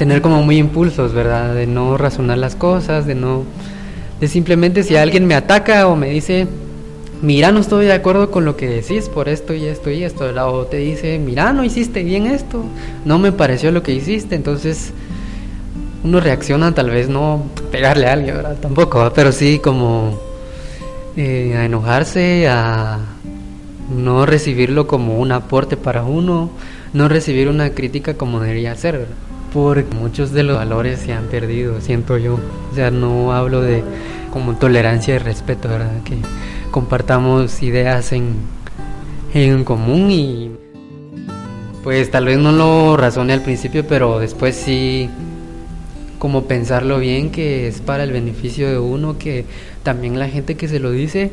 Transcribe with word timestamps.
tener 0.00 0.22
como 0.22 0.42
muy 0.42 0.56
impulsos, 0.56 1.12
¿verdad? 1.12 1.54
De 1.54 1.66
no 1.66 1.98
razonar 1.98 2.38
las 2.38 2.56
cosas, 2.56 3.04
de 3.04 3.14
no... 3.14 3.44
De 4.18 4.28
simplemente 4.28 4.82
si 4.82 4.96
alguien 4.96 5.26
me 5.26 5.34
ataca 5.34 5.86
o 5.88 5.94
me 5.94 6.08
dice, 6.08 6.46
mira, 7.20 7.52
no 7.52 7.60
estoy 7.60 7.84
de 7.84 7.92
acuerdo 7.92 8.30
con 8.30 8.46
lo 8.46 8.56
que 8.56 8.66
decís 8.66 9.10
por 9.10 9.28
esto 9.28 9.52
y 9.52 9.66
esto 9.66 9.90
y 9.90 10.02
esto, 10.02 10.24
o 10.24 10.64
te 10.64 10.78
dice, 10.78 11.18
mira, 11.18 11.52
no 11.52 11.64
hiciste 11.64 12.02
bien 12.02 12.24
esto, 12.24 12.64
no 13.04 13.18
me 13.18 13.30
pareció 13.30 13.72
lo 13.72 13.82
que 13.82 13.92
hiciste, 13.92 14.36
entonces 14.36 14.94
uno 16.02 16.18
reacciona 16.18 16.74
tal 16.74 16.88
vez 16.88 17.10
no 17.10 17.42
pegarle 17.70 18.06
a 18.06 18.14
alguien, 18.14 18.36
¿verdad? 18.36 18.56
Tampoco, 18.58 19.12
pero 19.14 19.32
sí 19.32 19.58
como 19.58 20.18
eh, 21.18 21.56
a 21.58 21.66
enojarse, 21.66 22.48
a 22.48 23.00
no 23.94 24.24
recibirlo 24.24 24.86
como 24.86 25.18
un 25.18 25.30
aporte 25.30 25.76
para 25.76 26.04
uno, 26.04 26.48
no 26.94 27.06
recibir 27.06 27.48
una 27.48 27.68
crítica 27.74 28.14
como 28.14 28.40
debería 28.40 28.74
ser, 28.76 28.96
¿verdad? 28.96 29.29
Porque 29.52 29.94
muchos 29.94 30.32
de 30.32 30.42
los 30.42 30.56
valores 30.56 31.00
se 31.00 31.12
han 31.12 31.26
perdido, 31.26 31.80
siento 31.80 32.18
yo. 32.18 32.38
O 32.72 32.74
sea, 32.74 32.90
no 32.90 33.32
hablo 33.32 33.60
de 33.60 33.82
como 34.32 34.56
tolerancia 34.56 35.16
y 35.16 35.18
respeto, 35.18 35.68
¿verdad? 35.68 36.02
Que 36.04 36.18
compartamos 36.70 37.62
ideas 37.62 38.12
en, 38.12 38.34
en 39.34 39.64
común 39.64 40.10
y 40.10 40.50
pues 41.82 42.10
tal 42.10 42.26
vez 42.26 42.38
no 42.38 42.52
lo 42.52 42.96
razone 42.96 43.32
al 43.32 43.42
principio, 43.42 43.86
pero 43.86 44.18
después 44.18 44.54
sí 44.54 45.08
como 46.18 46.44
pensarlo 46.44 46.98
bien 46.98 47.30
que 47.30 47.66
es 47.66 47.80
para 47.80 48.04
el 48.04 48.12
beneficio 48.12 48.68
de 48.68 48.78
uno, 48.78 49.16
que 49.18 49.46
también 49.82 50.18
la 50.18 50.28
gente 50.28 50.54
que 50.54 50.68
se 50.68 50.78
lo 50.78 50.90
dice, 50.90 51.32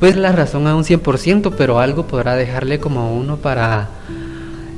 pues 0.00 0.16
la 0.16 0.32
razón 0.32 0.66
a 0.66 0.74
un 0.74 0.84
100%, 0.84 1.52
pero 1.56 1.78
algo 1.78 2.06
podrá 2.06 2.34
dejarle 2.34 2.80
como 2.80 3.00
a 3.00 3.10
uno 3.10 3.36
para, 3.36 3.90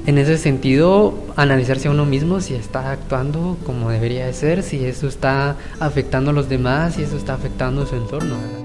en 0.06 0.18
ese 0.18 0.38
sentido, 0.38 1.14
analizarse 1.36 1.88
a 1.88 1.90
uno 1.90 2.04
mismo 2.04 2.40
si 2.40 2.54
está 2.54 2.90
actuando 2.92 3.56
como 3.64 3.90
debería 3.90 4.26
de 4.26 4.32
ser, 4.32 4.62
si 4.62 4.84
eso 4.84 5.08
está 5.08 5.56
afectando 5.78 6.30
a 6.30 6.34
los 6.34 6.48
demás, 6.48 6.94
si 6.94 7.02
eso 7.02 7.16
está 7.16 7.34
afectando 7.34 7.86
su 7.86 7.96
entorno. 7.96 8.59